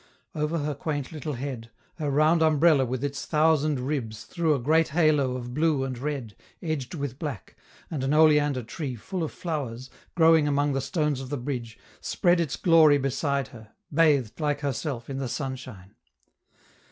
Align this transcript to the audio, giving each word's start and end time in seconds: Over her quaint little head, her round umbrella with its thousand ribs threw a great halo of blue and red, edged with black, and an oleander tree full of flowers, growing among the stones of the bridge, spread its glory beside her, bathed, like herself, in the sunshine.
Over 0.33 0.57
her 0.57 0.73
quaint 0.73 1.11
little 1.11 1.33
head, 1.33 1.69
her 1.99 2.09
round 2.09 2.41
umbrella 2.41 2.85
with 2.85 3.03
its 3.03 3.23
thousand 3.27 3.79
ribs 3.79 4.23
threw 4.23 4.55
a 4.55 4.59
great 4.59 4.87
halo 4.87 5.37
of 5.37 5.53
blue 5.53 5.83
and 5.83 5.95
red, 5.95 6.35
edged 6.59 6.95
with 6.95 7.19
black, 7.19 7.55
and 7.91 8.03
an 8.03 8.11
oleander 8.11 8.63
tree 8.63 8.95
full 8.95 9.21
of 9.21 9.31
flowers, 9.31 9.91
growing 10.15 10.47
among 10.47 10.73
the 10.73 10.81
stones 10.81 11.21
of 11.21 11.29
the 11.29 11.37
bridge, 11.37 11.77
spread 11.99 12.39
its 12.39 12.55
glory 12.55 12.97
beside 12.97 13.49
her, 13.49 13.73
bathed, 13.93 14.39
like 14.39 14.61
herself, 14.61 15.07
in 15.07 15.19
the 15.19 15.29
sunshine. 15.29 15.93